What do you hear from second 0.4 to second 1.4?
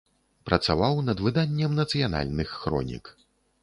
Працаваў над